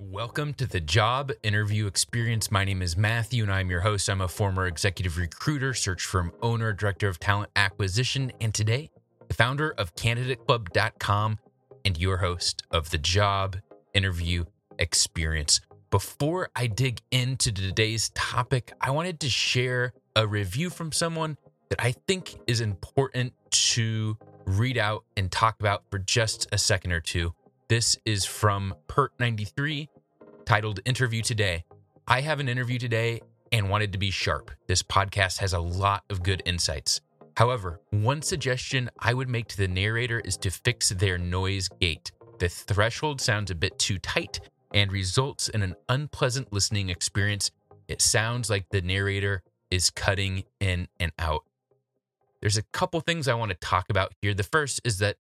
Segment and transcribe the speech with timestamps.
[0.00, 2.50] Welcome to the Job Interview Experience.
[2.50, 4.10] My name is Matthew and I'm your host.
[4.10, 8.90] I'm a former executive recruiter, search firm owner, director of talent acquisition, and today,
[9.28, 11.38] the founder of CandidateClub.com
[11.84, 13.58] and your host of the Job
[13.94, 14.46] Interview
[14.80, 15.60] Experience.
[15.90, 21.80] Before I dig into today's topic, I wanted to share a review from someone that
[21.80, 27.00] I think is important to read out and talk about for just a second or
[27.00, 27.32] two.
[27.66, 29.88] This is from Pert93
[30.44, 31.64] titled Interview Today.
[32.06, 34.50] I have an interview today and wanted to be sharp.
[34.66, 37.00] This podcast has a lot of good insights.
[37.38, 42.12] However, one suggestion I would make to the narrator is to fix their noise gate.
[42.38, 44.40] The threshold sounds a bit too tight
[44.74, 47.50] and results in an unpleasant listening experience.
[47.88, 51.44] It sounds like the narrator is cutting in and out.
[52.42, 54.34] There's a couple things I want to talk about here.
[54.34, 55.16] The first is that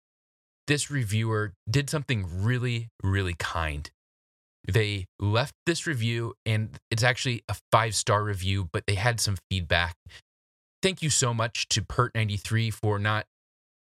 [0.68, 3.90] this reviewer did something really, really kind.
[4.72, 9.38] They left this review, and it's actually a five star review, but they had some
[9.50, 9.96] feedback.
[10.82, 13.26] Thank you so much to Pert93 for not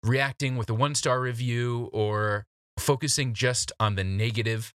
[0.02, 2.46] reacting with a one star review or
[2.78, 4.72] focusing just on the negative.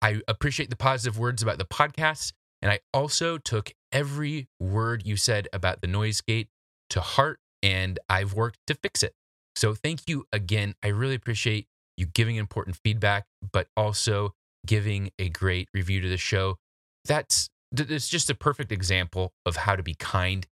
[0.00, 2.32] I appreciate the positive words about the podcast.
[2.60, 6.48] And I also took every word you said about the noise gate
[6.90, 9.14] to heart, and I've worked to fix it.
[9.58, 10.76] So thank you again.
[10.84, 16.16] I really appreciate you giving important feedback, but also giving a great review to the
[16.16, 16.58] show.
[17.04, 20.46] That's it's just a perfect example of how to be kind.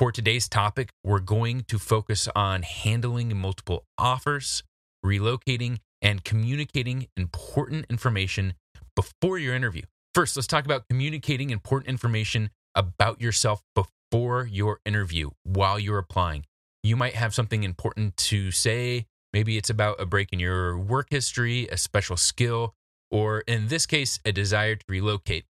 [0.00, 4.64] For today's topic, we're going to focus on handling multiple offers,
[5.06, 8.54] relocating, and communicating important information
[8.96, 9.82] before your interview.
[10.12, 16.46] First, let's talk about communicating important information about yourself before your interview while you're applying
[16.82, 19.06] you might have something important to say.
[19.32, 22.74] Maybe it's about a break in your work history, a special skill,
[23.10, 25.44] or in this case, a desire to relocate.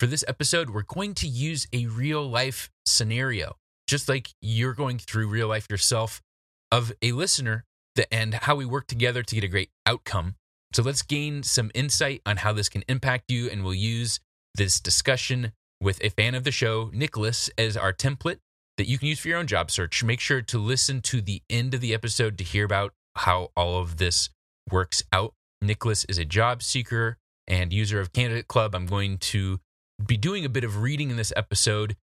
[0.00, 3.56] For this episode, we're going to use a real life scenario,
[3.86, 6.22] just like you're going through real life yourself,
[6.70, 7.64] of a listener
[8.12, 10.36] and how we work together to get a great outcome.
[10.72, 14.20] So let's gain some insight on how this can impact you, and we'll use
[14.54, 18.38] this discussion with a fan of the show, Nicholas, as our template
[18.78, 20.02] that you can use for your own job search.
[20.02, 23.80] Make sure to listen to the end of the episode to hear about how all
[23.80, 24.30] of this
[24.70, 25.34] works out.
[25.60, 27.18] Nicholas is a job seeker
[27.48, 28.74] and user of Candidate Club.
[28.74, 29.58] I'm going to
[30.04, 31.96] be doing a bit of reading in this episode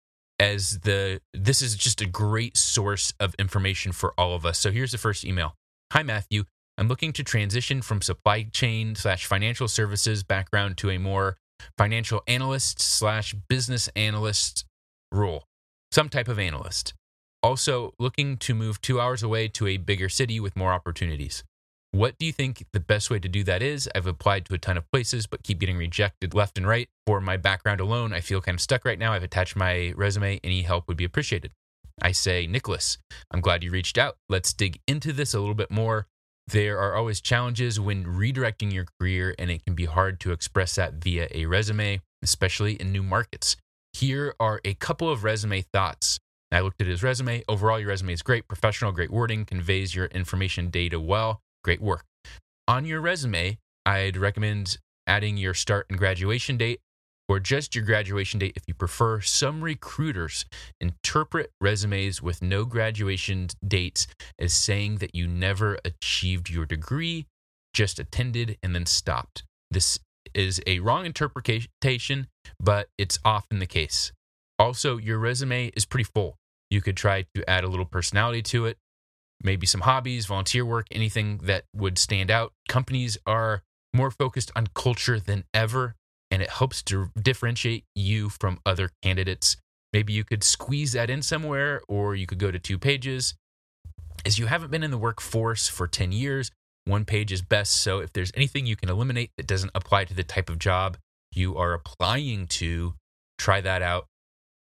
[0.40, 4.58] as the this is just a great source of information for all of us.
[4.58, 5.54] So here's the first email.
[5.92, 6.44] Hi Matthew,
[6.78, 11.36] I'm looking to transition from supply chain slash financial services background to a more
[11.76, 14.64] financial analyst slash business analyst
[15.12, 15.44] role
[15.92, 16.94] some type of analyst.
[17.42, 21.44] Also, looking to move two hours away to a bigger city with more opportunities.
[21.90, 23.88] What do you think the best way to do that is?
[23.94, 26.88] I've applied to a ton of places, but keep getting rejected left and right.
[27.06, 29.12] For my background alone, I feel kind of stuck right now.
[29.12, 30.40] I've attached my resume.
[30.42, 31.52] Any help would be appreciated.
[32.00, 32.96] I say, Nicholas,
[33.30, 34.16] I'm glad you reached out.
[34.30, 36.06] Let's dig into this a little bit more.
[36.46, 40.76] There are always challenges when redirecting your career, and it can be hard to express
[40.76, 43.56] that via a resume, especially in new markets.
[43.92, 46.18] Here are a couple of resume thoughts.
[46.50, 47.42] I looked at his resume.
[47.48, 51.40] Overall, your resume is great, professional, great wording, conveys your information data well.
[51.64, 52.04] Great work.
[52.68, 56.80] On your resume, I'd recommend adding your start and graduation date.
[57.28, 59.20] or just your graduation date if you prefer.
[59.20, 60.44] Some recruiters
[60.80, 64.06] interpret resumes with no graduation dates
[64.38, 67.26] as saying that you never achieved your degree,
[67.72, 69.44] just attended, and then stopped.
[69.70, 69.98] This
[70.34, 72.29] is a wrong interpretation,
[72.61, 74.12] but it's often the case.
[74.58, 76.37] Also, your resume is pretty full.
[76.70, 78.79] You could try to add a little personality to it,
[79.43, 82.52] maybe some hobbies, volunteer work, anything that would stand out.
[82.69, 83.62] Companies are
[83.94, 85.94] more focused on culture than ever,
[86.31, 89.56] and it helps to differentiate you from other candidates.
[89.93, 93.35] Maybe you could squeeze that in somewhere, or you could go to two pages.
[94.25, 96.50] As you haven't been in the workforce for 10 years,
[96.84, 97.73] one page is best.
[97.73, 100.96] So if there's anything you can eliminate that doesn't apply to the type of job
[101.32, 102.94] you are applying to,
[103.38, 104.06] try that out.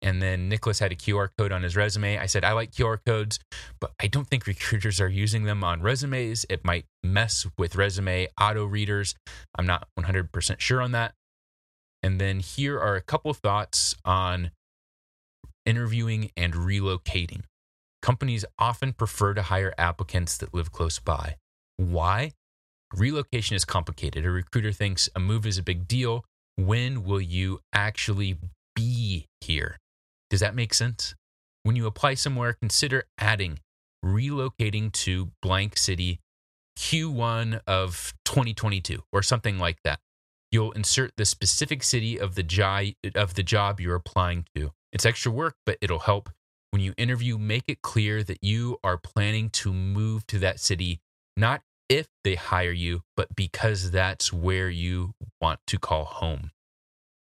[0.03, 2.19] And then Nicholas had a QR code on his resume.
[2.19, 3.39] I said, I like QR codes,
[3.81, 6.45] but I don't think recruiters are using them on resumes.
[6.51, 9.15] It might mess with resume auto readers.
[9.57, 11.15] I'm not 100% sure on that.
[12.03, 14.51] And then here are a couple of thoughts on
[15.65, 17.43] interviewing and relocating.
[18.03, 21.37] Companies often prefer to hire applicants that live close by.
[21.77, 22.33] Why?
[22.95, 24.25] Relocation is complicated.
[24.25, 26.25] A recruiter thinks a move is a big deal.
[26.57, 28.39] When will you actually
[28.75, 29.79] be here?
[30.31, 31.15] Does that make sense?
[31.63, 33.59] When you apply somewhere, consider adding
[34.05, 36.21] relocating to blank city
[36.79, 39.99] Q1 of 2022 or something like that.
[40.53, 44.73] You'll insert the specific city of the job of the job you're applying to.
[44.93, 46.31] It's extra work, but it'll help.
[46.71, 51.01] When you interview, make it clear that you are planning to move to that city
[51.37, 56.51] not if they hire you, but because that's where you want to call home.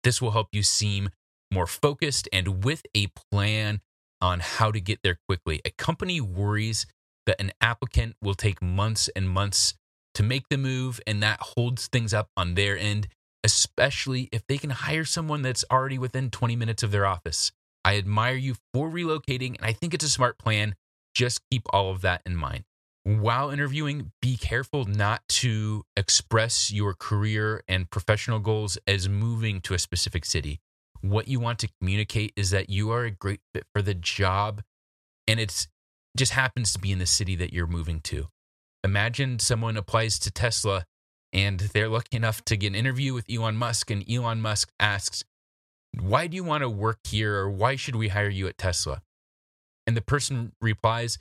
[0.03, 1.09] This will help you seem
[1.51, 3.81] more focused and with a plan
[4.21, 5.61] on how to get there quickly.
[5.65, 6.85] A company worries
[7.25, 9.73] that an applicant will take months and months
[10.13, 13.07] to make the move, and that holds things up on their end,
[13.43, 17.51] especially if they can hire someone that's already within 20 minutes of their office.
[17.85, 20.75] I admire you for relocating, and I think it's a smart plan.
[21.15, 22.65] Just keep all of that in mind
[23.03, 29.73] while interviewing, be careful not to express your career and professional goals as moving to
[29.73, 30.59] a specific city.
[31.01, 34.61] What you want to communicate is that you are a great fit for the job
[35.27, 35.67] and it's
[36.15, 38.27] just happens to be in the city that you're moving to.
[38.83, 40.85] Imagine someone applies to Tesla
[41.33, 45.23] and they're lucky enough to get an interview with Elon Musk and Elon Musk asks,
[45.99, 49.01] "Why do you want to work here or why should we hire you at Tesla?"
[49.87, 51.17] And the person replies,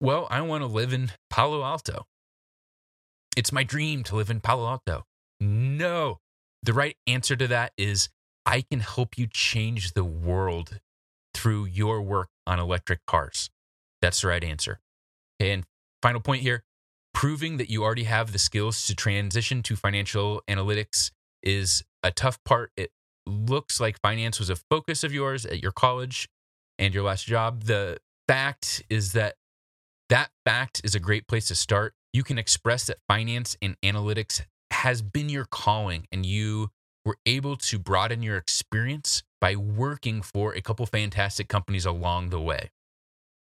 [0.00, 2.06] well, I want to live in Palo Alto.
[3.36, 5.04] It's my dream to live in Palo Alto.
[5.40, 6.18] No.
[6.62, 8.08] The right answer to that is
[8.44, 10.80] I can help you change the world
[11.34, 13.50] through your work on electric cars.
[14.02, 14.80] That's the right answer.
[15.38, 15.64] And
[16.02, 16.64] final point here
[17.12, 21.10] proving that you already have the skills to transition to financial analytics
[21.42, 22.72] is a tough part.
[22.76, 22.90] It
[23.26, 26.28] looks like finance was a focus of yours at your college
[26.78, 27.64] and your last job.
[27.64, 27.98] The
[28.28, 29.34] fact is that
[30.10, 31.94] that fact is a great place to start.
[32.12, 34.42] You can express that finance and analytics
[34.72, 36.70] has been your calling and you
[37.04, 42.40] were able to broaden your experience by working for a couple fantastic companies along the
[42.40, 42.70] way.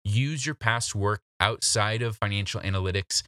[0.05, 3.23] Use your past work outside of financial analytics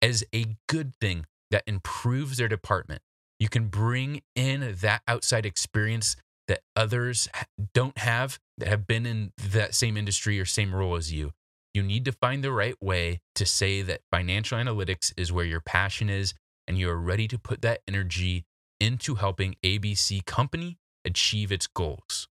[0.00, 3.00] as a good thing that improves their department.
[3.38, 6.16] You can bring in that outside experience
[6.48, 7.28] that others
[7.74, 11.32] don't have that have been in that same industry or same role as you.
[11.76, 15.60] You need to find the right way to say that financial analytics is where your
[15.60, 16.32] passion is
[16.66, 18.46] and you are ready to put that energy
[18.80, 22.28] into helping ABC Company achieve its goals.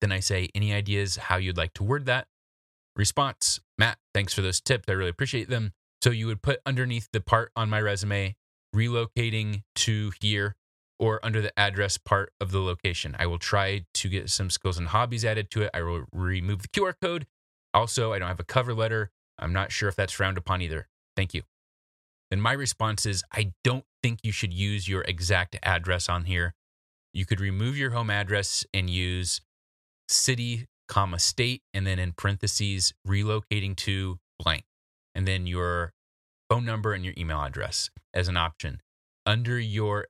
[0.00, 2.28] Then I say, any ideas how you'd like to word that?
[2.96, 4.84] Response Matt, thanks for those tips.
[4.88, 5.74] I really appreciate them.
[6.00, 8.34] So you would put underneath the part on my resume,
[8.74, 10.56] relocating to here,
[10.98, 13.14] or under the address part of the location.
[13.18, 15.70] I will try to get some skills and hobbies added to it.
[15.74, 17.26] I will remove the QR code
[17.76, 19.10] also, I don't have a cover letter.
[19.38, 20.88] I'm not sure if that's frowned upon either.
[21.14, 21.42] Thank you.
[22.30, 26.54] And my response is I don't think you should use your exact address on here.
[27.12, 29.40] You could remove your home address and use
[30.08, 34.64] city, comma, state, and then in parentheses, relocating to blank,
[35.14, 35.92] and then your
[36.48, 38.80] phone number and your email address as an option.
[39.26, 40.06] Under your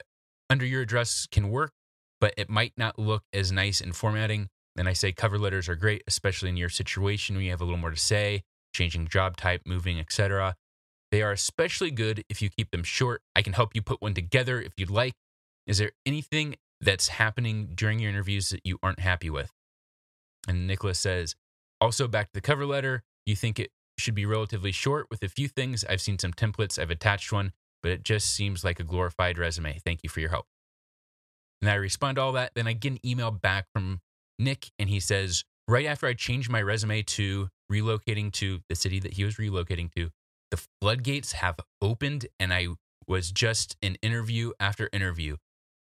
[0.49, 1.73] under your address can work,
[2.21, 4.49] but it might not look as nice in formatting.
[4.77, 7.65] And I say cover letters are great, especially in your situation when you have a
[7.65, 8.43] little more to say,
[8.75, 10.55] changing job type, moving, etc.
[11.11, 13.23] They are especially good if you keep them short.
[13.35, 15.15] I can help you put one together if you'd like.
[15.67, 19.51] Is there anything that's happening during your interviews that you aren't happy with?
[20.47, 21.35] And Nicholas says,
[21.81, 25.29] also back to the cover letter, you think it should be relatively short with a
[25.29, 25.85] few things.
[25.89, 27.53] I've seen some templates, I've attached one,
[27.83, 29.81] but it just seems like a glorified resume.
[29.85, 30.47] Thank you for your help.
[31.63, 32.53] And I respond to all that.
[32.55, 34.01] Then I get an email back from
[34.39, 39.01] Nick, and he says, right after I changed my resume to relocating to the city
[39.01, 40.11] that he was relocating to,
[40.51, 42.69] the floodgates have opened, and I
[43.09, 45.37] was just in interview after interview.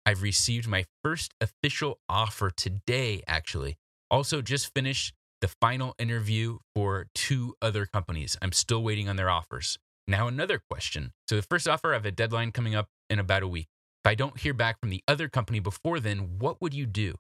[0.06, 3.78] I've received my first official offer today, actually.
[4.10, 8.38] Also, just finished the final interview for two other companies.
[8.42, 9.78] I'm still waiting on their offers.
[10.08, 11.12] Now, another question.
[11.28, 13.68] So, the first offer, I have a deadline coming up in about a week.
[14.04, 17.16] If I don't hear back from the other company before then, what would you do?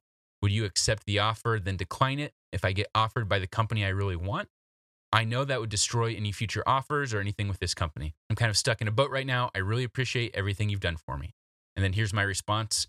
[0.47, 3.83] Would you accept the offer, then decline it if I get offered by the company
[3.83, 4.47] I really want?
[5.11, 8.15] I know that would destroy any future offers or anything with this company.
[8.29, 9.49] I'm kind of stuck in a boat right now.
[9.53, 11.33] I really appreciate everything you've done for me.
[11.75, 12.87] And then here's my response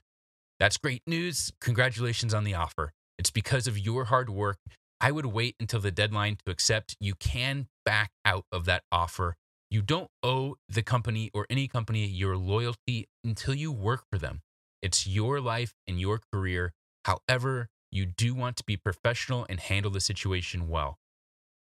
[0.61, 1.51] That's great news.
[1.61, 2.93] Congratulations on the offer.
[3.19, 4.59] It's because of your hard work.
[5.01, 6.95] I would wait until the deadline to accept.
[7.01, 9.35] You can back out of that offer.
[9.69, 14.43] You don't owe the company or any company your loyalty until you work for them.
[14.81, 16.73] It's your life and your career.
[17.09, 20.99] However, you do want to be professional and handle the situation well.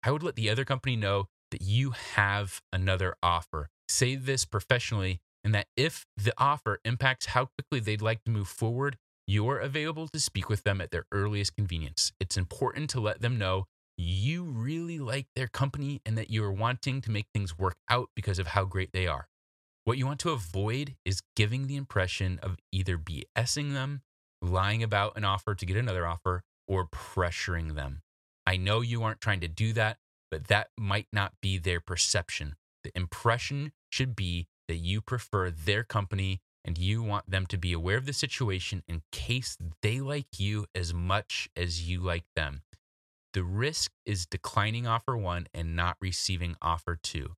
[0.02, 3.68] I would let the other company know that you have another offer.
[3.86, 8.48] Say this professionally, and that if the offer impacts how quickly they'd like to move
[8.48, 8.96] forward,
[9.26, 12.10] you're available to speak with them at their earliest convenience.
[12.18, 13.66] It's important to let them know
[13.98, 18.38] you really like their company and that you're wanting to make things work out because
[18.38, 19.28] of how great they are.
[19.84, 24.00] What you want to avoid is giving the impression of either BSing them,
[24.44, 28.02] lying about an offer to get another offer, or pressuring them.
[28.46, 29.98] I know you aren't trying to do that,
[30.30, 32.56] but that might not be their perception.
[32.82, 37.72] The impression should be that you prefer their company and you want them to be
[37.72, 42.62] aware of the situation in case they like you as much as you like them.
[43.34, 47.34] The risk is declining offer one and not receiving offer two.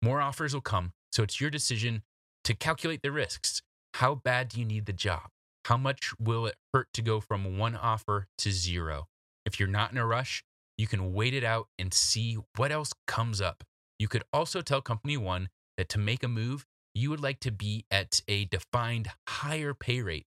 [0.00, 2.02] More offers will come, so it's your decision
[2.44, 3.62] to calculate the risks.
[3.94, 5.28] How bad do you need the job?
[5.66, 9.06] How much will it hurt to go from one offer to zero?
[9.46, 10.44] If you're not in a rush,
[10.76, 13.62] you can wait it out and see what else comes up.
[13.98, 17.52] You could also tell company one that to make a move, you would like to
[17.52, 20.26] be at a defined higher pay rate.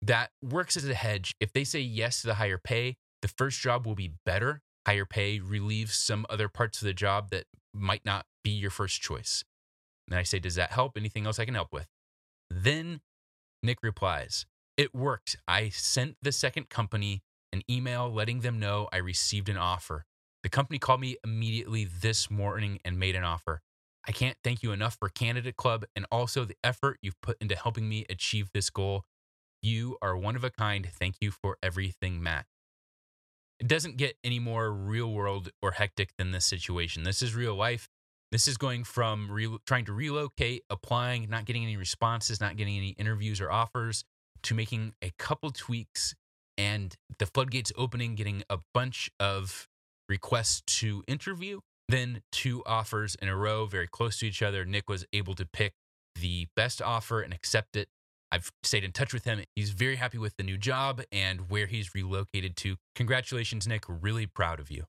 [0.00, 1.34] That works as a hedge.
[1.40, 4.62] If they say yes to the higher pay, the first job will be better.
[4.86, 9.02] Higher pay relieves some other parts of the job that might not be your first
[9.02, 9.42] choice.
[10.08, 10.96] And I say, Does that help?
[10.96, 11.88] Anything else I can help with?
[12.48, 13.00] Then
[13.62, 15.36] Nick replies, It worked.
[15.48, 20.04] I sent the second company an email letting them know I received an offer.
[20.42, 23.62] The company called me immediately this morning and made an offer.
[24.06, 27.56] I can't thank you enough for Candidate Club and also the effort you've put into
[27.56, 29.04] helping me achieve this goal.
[29.62, 30.86] You are one of a kind.
[30.86, 32.46] Thank you for everything, Matt.
[33.58, 37.02] It doesn't get any more real world or hectic than this situation.
[37.02, 37.88] This is real life.
[38.30, 42.76] This is going from re- trying to relocate, applying, not getting any responses, not getting
[42.76, 44.04] any interviews or offers,
[44.42, 46.14] to making a couple tweaks
[46.58, 49.68] and the floodgates opening, getting a bunch of
[50.08, 54.64] requests to interview then two offers in a row, very close to each other.
[54.64, 55.74] Nick was able to pick
[56.20, 57.88] the best offer and accept it.
[58.32, 59.40] I've stayed in touch with him.
[59.54, 62.76] He's very happy with the new job and where he's relocated to.
[62.96, 63.84] Congratulations, Nick.
[63.88, 64.84] Really proud of you.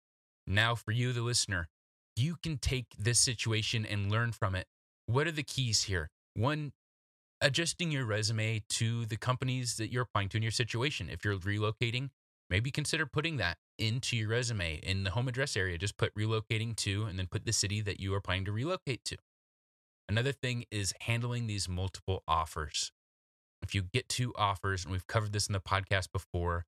[0.48, 1.68] Now, for you, the listener,
[2.16, 4.66] you can take this situation and learn from it.
[5.06, 6.10] What are the keys here?
[6.34, 6.72] One,
[7.41, 11.10] adjusting your resume to the companies that you're applying to in your situation.
[11.10, 12.10] If you're relocating,
[12.50, 15.77] maybe consider putting that into your resume in the home address area.
[15.77, 19.03] Just put relocating to and then put the city that you are planning to relocate
[19.06, 19.17] to.
[20.10, 22.91] Another thing is handling these multiple offers.
[23.62, 26.65] If you get two offers, and we've covered this in the podcast before,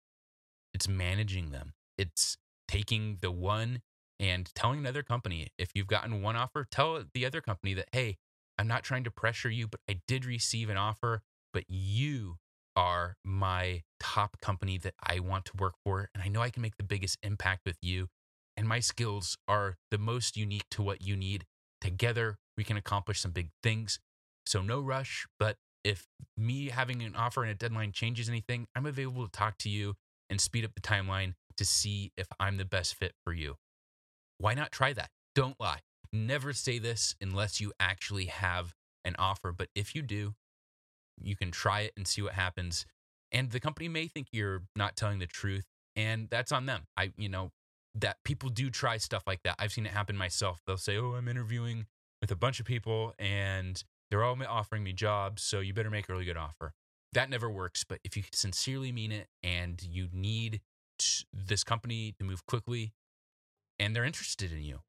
[0.74, 1.74] it's managing them.
[1.98, 3.82] It's taking the one
[4.20, 8.18] and telling another company if you've gotten one offer, tell the other company that, hey,
[8.60, 11.22] I'm not trying to pressure you, but I did receive an offer,
[11.54, 12.36] but you
[12.76, 16.10] are my top company that I want to work for.
[16.14, 18.08] And I know I can make the biggest impact with you.
[18.58, 21.46] And my skills are the most unique to what you need.
[21.80, 23.98] Together, we can accomplish some big things.
[24.46, 25.26] So, no rush.
[25.40, 29.58] But if me having an offer and a deadline changes anything, I'm available to talk
[29.60, 29.94] to you
[30.30, 33.56] and speed up the timeline to see if I'm the best fit for you.
[34.38, 35.12] Why not try that?
[35.34, 35.80] Don't lie.
[36.12, 38.74] Never say this unless you actually have
[39.06, 39.52] an offer.
[39.52, 40.34] But if you do,
[41.22, 42.86] you can try it and see what happens.
[43.32, 46.88] And the company may think you're not telling the truth, and that's on them.
[46.98, 47.52] I, you know,
[47.96, 49.56] that people do try stuff like that.
[49.60, 50.62] I've seen it happen myself.
[50.66, 51.86] They'll say, "Oh, I'm interviewing
[52.22, 56.10] with a bunch of people, and they're all offering me jobs, so you better make
[56.10, 56.74] a really good offer."
[57.14, 57.84] That never works.
[57.84, 60.62] But if you sincerely mean it and you need
[61.34, 62.94] this company to move quickly,
[63.80, 64.82] and they're interested in you,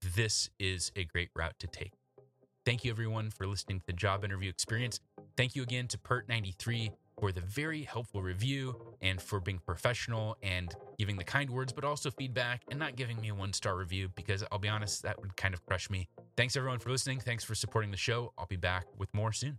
[0.00, 1.92] this is a great route to take.
[2.64, 5.00] Thank you, everyone, for listening to the job interview experience.
[5.36, 6.90] Thank you again to Pert93.
[7.18, 11.84] for the very helpful review and for being professional and giving the kind words, but
[11.84, 15.20] also feedback and not giving me a one star review because I'll be honest, that
[15.20, 16.08] would kind of crush me.
[16.36, 17.20] Thanks everyone for listening.
[17.20, 18.32] Thanks for supporting the show.
[18.38, 19.58] I'll be back with more soon.